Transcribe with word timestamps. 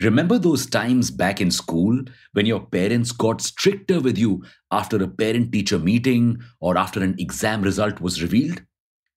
Remember 0.00 0.38
those 0.38 0.66
times 0.66 1.10
back 1.10 1.40
in 1.40 1.50
school 1.50 2.00
when 2.32 2.46
your 2.46 2.64
parents 2.64 3.10
got 3.10 3.40
stricter 3.40 4.00
with 4.00 4.16
you 4.16 4.44
after 4.70 5.02
a 5.02 5.08
parent 5.08 5.50
teacher 5.50 5.78
meeting 5.78 6.38
or 6.60 6.78
after 6.78 7.02
an 7.02 7.16
exam 7.18 7.62
result 7.62 8.00
was 8.00 8.22
revealed? 8.22 8.62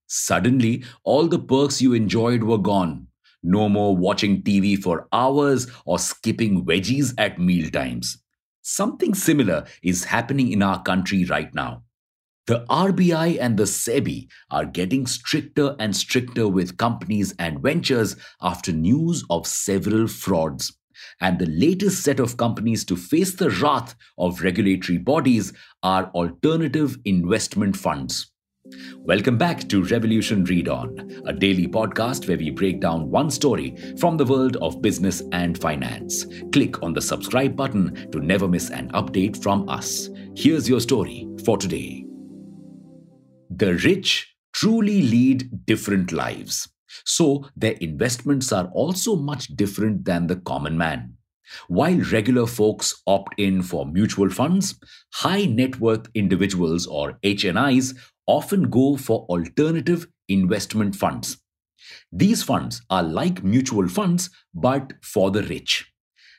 Suddenly, 0.08 0.84
all 1.04 1.28
the 1.28 1.38
perks 1.40 1.82
you 1.84 1.94
enjoyed 1.94 2.44
were 2.44 2.58
gone. 2.58 3.08
No 3.44 3.70
more 3.70 3.96
watching 3.96 4.42
TV 4.42 4.76
for 4.76 5.08
hours 5.14 5.68
or 5.86 6.00
skipping 6.00 6.66
veggies 6.66 7.14
at 7.18 7.40
meal 7.40 7.70
times. 7.70 8.18
Something 8.64 9.14
similar 9.14 9.66
is 9.84 10.06
happening 10.06 10.52
in 10.52 10.64
our 10.64 10.82
country 10.82 11.26
right 11.26 11.54
now. 11.54 11.84
The 12.52 12.66
RBI 12.70 13.38
and 13.40 13.56
the 13.56 13.64
SEBI 13.64 14.28
are 14.50 14.66
getting 14.66 15.08
stricter 15.08 15.74
and 15.80 15.96
stricter 15.96 16.50
with 16.50 16.76
companies 16.76 17.34
and 17.40 17.62
ventures 17.62 18.18
after 18.42 18.74
news 18.74 19.24
of 19.30 19.48
several 19.48 20.06
frauds. 20.06 20.78
And 21.22 21.40
the 21.40 21.46
latest 21.46 22.04
set 22.04 22.20
of 22.20 22.36
companies 22.36 22.84
to 22.88 22.98
face 22.98 23.36
the 23.36 23.52
wrath 23.52 23.96
of 24.18 24.42
regulatory 24.42 24.98
bodies 24.98 25.54
are 25.82 26.12
alternative 26.14 26.98
investment 27.06 27.78
funds. 27.78 28.30
Welcome 28.98 29.38
back 29.38 29.70
to 29.70 29.86
Revolution 29.86 30.44
Read 30.44 30.68
On, 30.68 31.24
a 31.26 31.32
daily 31.32 31.70
podcast 31.70 32.28
where 32.28 32.38
we 32.38 32.50
break 32.50 32.82
down 32.82 33.10
one 33.10 33.32
story 33.32 33.78
from 33.98 34.18
the 34.18 34.26
world 34.26 34.58
of 34.58 34.82
business 34.82 35.24
and 35.32 35.58
finance. 35.58 36.26
Click 36.52 36.84
on 36.84 36.92
the 36.92 37.02
subscribe 37.02 37.56
button 37.56 38.12
to 38.12 38.20
never 38.20 38.50
miss 38.50 38.70
an 38.72 38.92
update 38.92 39.42
from 39.42 39.70
us. 39.70 40.10
Here's 40.36 40.68
your 40.68 40.82
story 40.82 41.30
for 41.46 41.58
today. 41.58 42.11
The 43.54 43.74
rich 43.76 44.34
truly 44.54 45.02
lead 45.02 45.66
different 45.66 46.14
lives. 46.14 46.70
So 47.04 47.50
their 47.58 47.74
investments 47.74 48.54
are 48.54 48.68
also 48.68 49.18
much 49.18 49.48
different 49.58 50.06
than 50.06 50.28
the 50.28 50.38
common 50.38 50.78
man. 50.78 51.18
While 51.68 52.00
regular 52.14 52.48
folks 52.48 53.02
opt 53.06 53.34
in 53.38 53.62
for 53.62 53.86
mutual 53.86 54.30
funds, 54.30 54.80
high 55.16 55.44
net 55.46 55.82
worth 55.82 56.08
individuals 56.14 56.88
or 56.88 57.20
HNIs 57.24 57.94
often 58.26 58.70
go 58.70 58.96
for 58.96 59.26
alternative 59.26 60.08
investment 60.30 60.96
funds. 60.96 61.38
These 62.10 62.44
funds 62.44 62.82
are 62.90 63.04
like 63.04 63.44
mutual 63.44 63.90
funds 63.90 64.30
but 64.54 64.94
for 65.04 65.30
the 65.30 65.44
rich. 65.44 65.92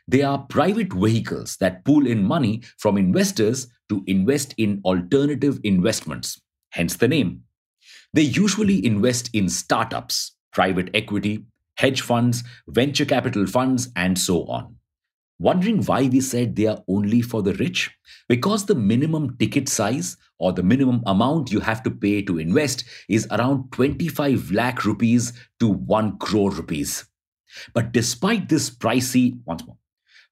They 0.08 0.22
are 0.22 0.46
private 0.48 0.94
vehicles 0.94 1.58
that 1.58 1.84
pool 1.84 2.06
in 2.06 2.24
money 2.24 2.62
from 2.78 2.96
investors 2.96 3.68
to 3.90 4.02
invest 4.06 4.54
in 4.56 4.80
alternative 4.86 5.60
investments 5.62 6.40
hence 6.72 6.96
the 6.96 7.08
name. 7.08 7.44
They 8.12 8.22
usually 8.22 8.84
invest 8.84 9.30
in 9.32 9.48
startups, 9.48 10.32
private 10.52 10.90
equity, 10.92 11.46
hedge 11.76 12.02
funds, 12.02 12.44
venture 12.68 13.06
capital 13.06 13.46
funds, 13.46 13.88
and 13.96 14.18
so 14.18 14.44
on. 14.46 14.76
Wondering 15.38 15.82
why 15.84 16.06
we 16.06 16.20
said 16.20 16.54
they 16.54 16.66
are 16.66 16.84
only 16.86 17.20
for 17.20 17.42
the 17.42 17.54
rich? 17.54 17.90
Because 18.28 18.66
the 18.66 18.74
minimum 18.74 19.36
ticket 19.38 19.68
size 19.68 20.16
or 20.38 20.52
the 20.52 20.62
minimum 20.62 21.02
amount 21.06 21.50
you 21.50 21.60
have 21.60 21.82
to 21.82 21.90
pay 21.90 22.22
to 22.22 22.38
invest 22.38 22.84
is 23.08 23.26
around 23.30 23.72
25 23.72 24.52
lakh 24.52 24.84
rupees 24.84 25.32
to 25.58 25.68
1 25.68 26.18
crore 26.18 26.52
rupees. 26.52 27.06
But 27.74 27.92
despite 27.92 28.48
this 28.48 28.70
pricey, 28.70 29.40
once 29.44 29.66
more, 29.66 29.78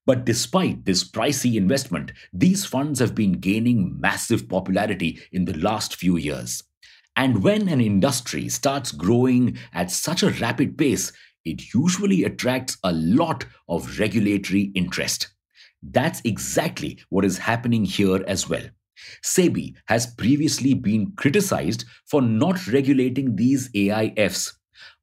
but 0.05 0.25
despite 0.25 0.85
this 0.85 1.09
pricey 1.09 1.55
investment, 1.55 2.11
these 2.33 2.65
funds 2.65 2.99
have 2.99 3.13
been 3.13 3.33
gaining 3.33 3.99
massive 3.99 4.49
popularity 4.49 5.19
in 5.31 5.45
the 5.45 5.57
last 5.57 5.95
few 5.95 6.17
years. 6.17 6.63
And 7.15 7.43
when 7.43 7.67
an 7.67 7.81
industry 7.81 8.49
starts 8.49 8.91
growing 8.91 9.57
at 9.73 9.91
such 9.91 10.23
a 10.23 10.31
rapid 10.31 10.77
pace, 10.77 11.11
it 11.45 11.73
usually 11.73 12.23
attracts 12.23 12.77
a 12.83 12.93
lot 12.93 13.45
of 13.67 13.99
regulatory 13.99 14.71
interest. 14.75 15.27
That's 15.83 16.21
exactly 16.23 16.99
what 17.09 17.25
is 17.25 17.37
happening 17.37 17.85
here 17.85 18.23
as 18.27 18.47
well. 18.47 18.63
SEBI 19.23 19.75
has 19.87 20.13
previously 20.13 20.73
been 20.73 21.13
criticized 21.15 21.85
for 22.05 22.21
not 22.21 22.67
regulating 22.67 23.35
these 23.35 23.69
AIFs 23.73 24.53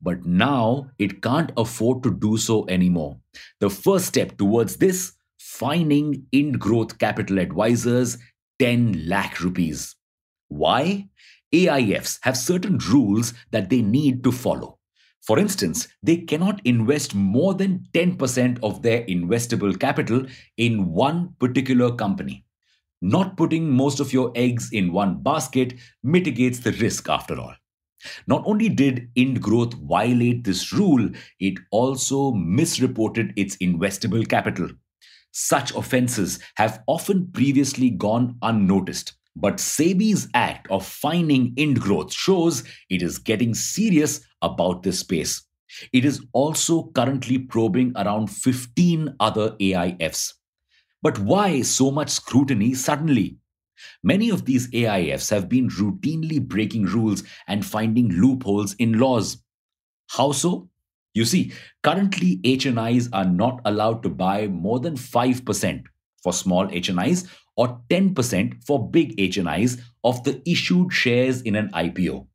but 0.01 0.25
now 0.25 0.91
it 0.99 1.23
can't 1.23 1.53
afford 1.57 2.03
to 2.03 2.11
do 2.13 2.37
so 2.37 2.67
anymore. 2.69 3.19
The 3.61 3.71
first 3.71 4.07
step 4.07 4.37
towards 4.39 4.77
this 4.77 5.13
fining 5.39 6.27
Indgrowth 6.33 6.99
Capital 6.99 7.39
Advisors 7.39 8.19
10 8.59 9.09
lakh 9.09 9.41
rupees. 9.41 9.95
Why? 10.49 11.09
AIFs 11.55 12.19
have 12.23 12.37
certain 12.37 12.79
rules 12.79 13.33
that 13.51 13.71
they 13.71 13.83
need 13.83 14.23
to 14.25 14.33
follow. 14.33 14.79
For 15.23 15.39
instance, 15.39 15.89
they 16.03 16.19
cannot 16.19 16.61
invest 16.65 17.15
more 17.15 17.55
than 17.55 17.87
10% 17.93 18.59
of 18.63 18.83
their 18.83 19.05
investable 19.05 19.79
capital 19.79 20.27
in 20.57 20.93
one 20.93 21.35
particular 21.39 21.95
company. 21.95 22.45
Not 23.01 23.37
putting 23.37 23.71
most 23.71 24.01
of 24.01 24.13
your 24.13 24.33
eggs 24.35 24.71
in 24.73 24.93
one 24.93 25.23
basket 25.23 25.75
mitigates 26.03 26.61
the 26.61 26.73
risk 26.73 27.09
after 27.09 27.39
all. 27.39 27.55
Not 28.27 28.43
only 28.47 28.69
did 28.69 29.09
Indgrowth 29.15 29.75
violate 29.75 30.45
this 30.45 30.73
rule, 30.73 31.11
it 31.41 31.59
also 31.71 32.33
misreported 32.33 33.33
its 33.37 33.57
investable 33.57 34.29
capital. 34.29 34.71
Such 35.33 35.75
offences 35.75 36.39
have 36.57 36.83
often 36.87 37.31
previously 37.33 37.91
gone 37.91 38.37
unnoticed. 38.43 39.15
But 39.37 39.57
SEBI's 39.57 40.29
act 40.35 40.69
of 40.69 40.85
fining 40.85 41.55
Indgrowth 41.55 42.13
shows 42.13 42.65
it 42.91 43.03
is 43.03 43.19
getting 43.19 43.55
serious 43.55 44.21
about 44.43 44.83
this 44.83 45.01
space. 45.01 45.45
It 45.93 46.05
is 46.05 46.25
also 46.33 46.91
currently 46.95 47.39
probing 47.39 47.93
around 47.97 48.29
15 48.29 49.15
other 49.21 49.51
AIFs. 49.61 50.33
But 51.03 51.19
why 51.21 51.63
so 51.63 51.91
much 51.91 52.11
scrutiny 52.11 52.75
suddenly? 52.75 53.37
Many 54.03 54.31
of 54.31 54.45
these 54.45 54.71
AIFs 54.71 55.31
have 55.31 55.49
been 55.49 55.69
routinely 55.69 56.41
breaking 56.41 56.85
rules 56.85 57.23
and 57.47 57.65
finding 57.65 58.09
loopholes 58.09 58.75
in 58.75 58.99
laws. 58.99 59.39
How 60.09 60.33
so? 60.33 60.71
You 61.15 61.25
see, 61.25 61.53
currently 61.83 62.39
HNIs 62.45 63.09
are 63.13 63.25
not 63.25 63.61
allowed 63.65 64.03
to 64.05 64.09
buy 64.09 64.47
more 64.47 64.79
than 64.79 64.95
5% 64.95 65.85
for 66.23 66.33
small 66.33 66.69
HNIs 66.69 67.29
or 67.57 67.81
10% 67.91 68.65
for 68.65 68.89
big 68.91 69.17
HNIs 69.17 69.81
of 70.05 70.23
the 70.25 70.43
issued 70.49 70.93
shares 70.93 71.43
in 71.43 71.57
an 71.57 71.71
IPO. 71.73 72.27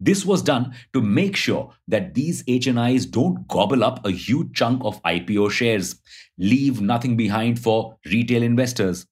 This 0.00 0.24
was 0.24 0.42
done 0.42 0.74
to 0.94 1.00
make 1.00 1.36
sure 1.36 1.72
that 1.86 2.14
these 2.14 2.42
HNIs 2.44 3.08
don't 3.08 3.46
gobble 3.46 3.84
up 3.84 4.04
a 4.04 4.10
huge 4.10 4.52
chunk 4.54 4.82
of 4.84 5.00
IPO 5.04 5.50
shares, 5.52 6.00
leave 6.38 6.80
nothing 6.80 7.16
behind 7.16 7.60
for 7.60 7.96
retail 8.06 8.42
investors. 8.42 9.06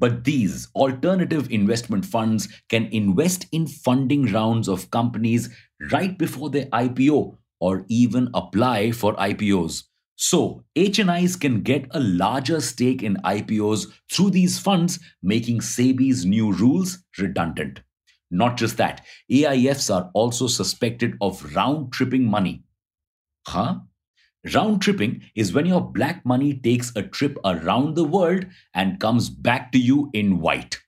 But 0.00 0.24
these 0.24 0.68
alternative 0.74 1.50
investment 1.50 2.06
funds 2.06 2.48
can 2.70 2.86
invest 2.86 3.46
in 3.52 3.66
funding 3.66 4.32
rounds 4.32 4.66
of 4.66 4.90
companies 4.90 5.50
right 5.92 6.16
before 6.16 6.48
their 6.50 6.66
IPO 6.66 7.36
or 7.60 7.84
even 7.88 8.30
apply 8.32 8.92
for 8.92 9.14
IPOs. 9.16 9.84
So, 10.16 10.64
HNIs 10.76 11.38
can 11.40 11.62
get 11.62 11.86
a 11.92 12.00
larger 12.00 12.60
stake 12.60 13.02
in 13.02 13.16
IPOs 13.16 13.86
through 14.10 14.30
these 14.30 14.58
funds, 14.58 14.98
making 15.22 15.60
SEBI's 15.60 16.24
new 16.26 16.52
rules 16.52 16.98
redundant. 17.18 17.80
Not 18.30 18.56
just 18.56 18.76
that, 18.78 19.04
AIFs 19.30 19.94
are 19.94 20.10
also 20.14 20.46
suspected 20.46 21.14
of 21.20 21.54
round 21.54 21.92
tripping 21.92 22.24
money. 22.24 22.64
Huh? 23.46 23.80
Round 24.54 24.80
tripping 24.80 25.22
is 25.34 25.52
when 25.52 25.66
your 25.66 25.82
black 25.82 26.24
money 26.24 26.54
takes 26.54 26.92
a 26.96 27.02
trip 27.02 27.36
around 27.44 27.94
the 27.94 28.04
world 28.04 28.46
and 28.74 28.98
comes 28.98 29.28
back 29.28 29.70
to 29.72 29.78
you 29.78 30.08
in 30.14 30.40
white. 30.40 30.78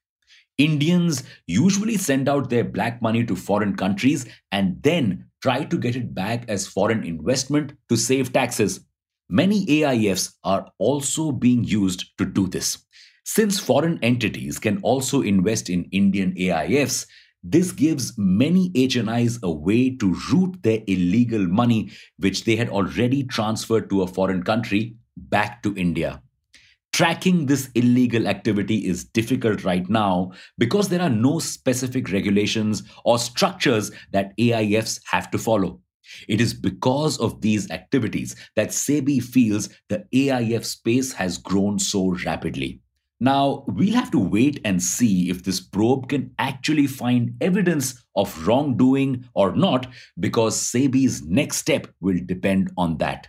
Indians 0.56 1.22
usually 1.46 1.96
send 1.96 2.28
out 2.28 2.48
their 2.48 2.64
black 2.64 3.02
money 3.02 3.24
to 3.24 3.36
foreign 3.36 3.76
countries 3.76 4.26
and 4.52 4.82
then 4.82 5.26
try 5.42 5.64
to 5.64 5.76
get 5.76 5.96
it 5.96 6.14
back 6.14 6.44
as 6.48 6.66
foreign 6.66 7.04
investment 7.04 7.72
to 7.88 7.96
save 7.96 8.32
taxes. 8.32 8.80
Many 9.28 9.66
AIFs 9.66 10.34
are 10.44 10.70
also 10.78 11.32
being 11.32 11.64
used 11.64 12.16
to 12.18 12.24
do 12.24 12.46
this. 12.48 12.78
Since 13.24 13.58
foreign 13.58 13.98
entities 14.02 14.58
can 14.58 14.78
also 14.82 15.20
invest 15.22 15.68
in 15.68 15.84
Indian 15.92 16.34
AIFs, 16.34 17.06
this 17.42 17.72
gives 17.72 18.16
many 18.16 18.70
HNIs 18.70 19.42
a 19.42 19.50
way 19.50 19.96
to 19.96 20.14
route 20.30 20.62
their 20.62 20.80
illegal 20.86 21.46
money, 21.46 21.90
which 22.18 22.44
they 22.44 22.56
had 22.56 22.68
already 22.68 23.24
transferred 23.24 23.90
to 23.90 24.02
a 24.02 24.06
foreign 24.06 24.42
country, 24.42 24.94
back 25.16 25.62
to 25.62 25.74
India. 25.76 26.22
Tracking 26.92 27.46
this 27.46 27.70
illegal 27.74 28.28
activity 28.28 28.86
is 28.86 29.04
difficult 29.04 29.64
right 29.64 29.88
now 29.88 30.32
because 30.58 30.88
there 30.88 31.00
are 31.00 31.10
no 31.10 31.38
specific 31.38 32.12
regulations 32.12 32.82
or 33.04 33.18
structures 33.18 33.90
that 34.12 34.36
AIFs 34.36 35.00
have 35.10 35.30
to 35.30 35.38
follow. 35.38 35.80
It 36.28 36.40
is 36.40 36.52
because 36.52 37.18
of 37.18 37.40
these 37.40 37.70
activities 37.70 38.36
that 38.56 38.68
SEBI 38.68 39.22
feels 39.22 39.68
the 39.88 40.04
AIF 40.12 40.64
space 40.64 41.12
has 41.14 41.38
grown 41.38 41.78
so 41.78 42.14
rapidly. 42.26 42.80
Now, 43.22 43.62
we'll 43.68 43.94
have 43.94 44.10
to 44.10 44.18
wait 44.18 44.60
and 44.64 44.82
see 44.82 45.30
if 45.30 45.44
this 45.44 45.60
probe 45.60 46.08
can 46.08 46.34
actually 46.40 46.88
find 46.88 47.36
evidence 47.40 48.02
of 48.16 48.48
wrongdoing 48.48 49.26
or 49.34 49.54
not, 49.54 49.86
because 50.18 50.60
SEBI's 50.60 51.22
next 51.22 51.58
step 51.58 51.86
will 52.00 52.18
depend 52.26 52.72
on 52.76 52.98
that. 52.98 53.28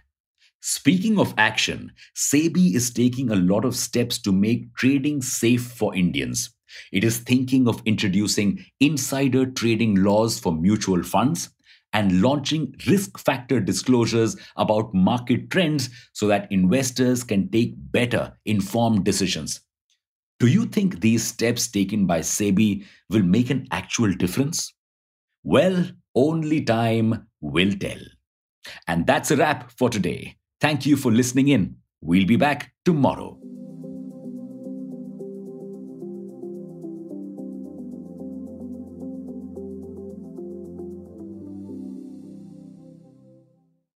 Speaking 0.62 1.20
of 1.20 1.36
action, 1.38 1.92
SEBI 2.16 2.74
is 2.74 2.92
taking 2.92 3.30
a 3.30 3.36
lot 3.36 3.66
of 3.66 3.76
steps 3.76 4.18
to 4.24 4.32
make 4.32 4.74
trading 4.74 5.22
safe 5.22 5.62
for 5.62 5.94
Indians. 5.94 6.50
It 6.92 7.04
is 7.04 7.20
thinking 7.20 7.68
of 7.68 7.84
introducing 7.86 8.66
insider 8.80 9.46
trading 9.46 10.02
laws 10.02 10.40
for 10.40 10.54
mutual 10.54 11.04
funds 11.04 11.52
and 11.94 12.20
launching 12.20 12.74
risk 12.88 13.20
factor 13.20 13.60
disclosures 13.60 14.38
about 14.56 14.92
market 14.96 15.52
trends 15.52 15.92
so 16.14 16.26
that 16.30 16.52
investors 16.52 17.24
can 17.24 17.52
take 17.52 17.76
better 17.92 18.34
informed 18.46 19.06
decisions. 19.06 19.62
Do 20.40 20.48
you 20.48 20.66
think 20.66 21.00
these 21.00 21.24
steps 21.24 21.68
taken 21.68 22.06
by 22.06 22.20
SEBI 22.20 22.86
will 23.10 23.24
make 23.24 23.50
an 23.50 23.68
actual 23.72 24.14
difference? 24.14 24.74
Well, 25.44 25.88
only 26.16 26.62
time 26.62 27.28
will 27.42 27.74
tell. 27.74 28.00
And 28.88 29.06
that's 29.06 29.32
a 29.32 29.38
wrap 29.38 29.72
for 29.78 29.90
today. 29.90 30.38
Thank 30.62 30.86
you 30.86 30.96
for 30.96 31.12
listening 31.12 31.50
in. 31.50 31.78
We'll 32.02 32.26
be 32.26 32.36
back 32.36 32.74
tomorrow. 32.86 33.40